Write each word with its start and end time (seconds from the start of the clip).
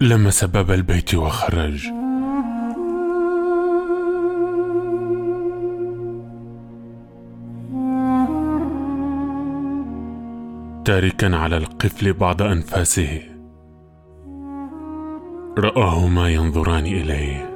لمس 0.00 0.44
باب 0.44 0.70
البيت 0.70 1.14
وخرج. 1.14 1.86
تاركا 10.84 11.36
على 11.36 11.56
القفل 11.56 12.12
بعض 12.12 12.42
أنفاسه. 12.42 13.22
راهما 15.58 16.28
ينظران 16.28 16.86
إليه. 16.86 17.50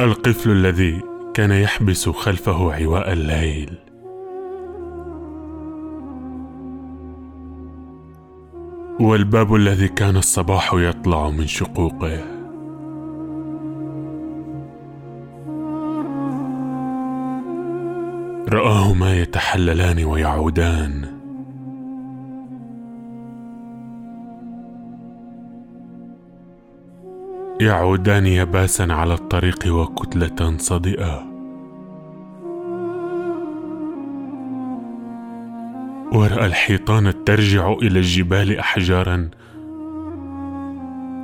القفل 0.00 0.50
الذي 0.50 1.02
كان 1.34 1.50
يحبس 1.50 2.08
خلفه 2.08 2.74
عواء 2.74 3.12
الليل. 3.12 3.83
والباب 9.00 9.54
الذي 9.54 9.88
كان 9.88 10.16
الصباح 10.16 10.74
يطلع 10.74 11.30
من 11.30 11.46
شقوقه. 11.46 12.18
رآهما 18.48 19.20
يتحللان 19.20 20.04
ويعودان. 20.04 21.04
يعودان 27.60 28.26
يباسا 28.26 28.86
على 28.90 29.14
الطريق 29.14 29.66
وكتلة 29.66 30.56
صدئة. 30.58 31.33
ورأى 36.14 36.46
الحيطان 36.46 37.24
ترجع 37.24 37.72
إلى 37.72 37.98
الجبال 37.98 38.58
أحجارا 38.58 39.30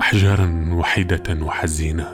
أحجارا 0.01 0.69
وحيدة 0.73 1.45
وحزينة. 1.45 2.07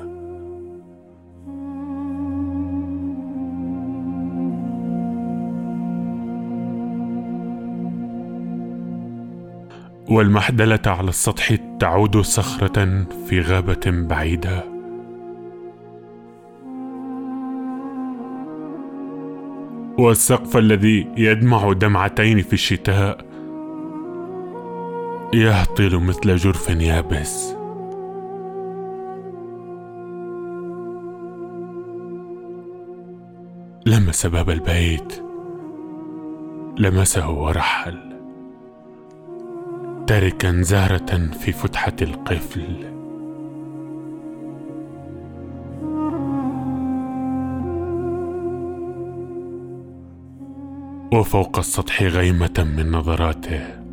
والمحدلة 10.08 10.80
على 10.86 11.08
السطح 11.08 11.56
تعود 11.80 12.20
صخرة 12.20 13.06
في 13.28 13.40
غابة 13.40 13.80
بعيدة. 13.86 14.75
والسقف 19.98 20.56
الذي 20.56 21.08
يدمع 21.16 21.72
دمعتين 21.72 22.42
في 22.42 22.52
الشتاء. 22.52 23.26
يهطل 25.34 25.96
مثل 25.98 26.36
جرف 26.36 26.70
يابس. 26.70 27.54
لمس 33.86 34.26
باب 34.26 34.50
البيت. 34.50 35.22
لمسه 36.78 37.30
ورحل. 37.30 37.98
تاركا 40.06 40.62
زهرة 40.62 41.30
في 41.40 41.52
فتحة 41.52 41.96
القفل. 42.02 42.95
وفوق 51.12 51.58
السطح 51.58 52.02
غيمة 52.02 52.66
من 52.76 52.90
نظراته. 52.90 53.85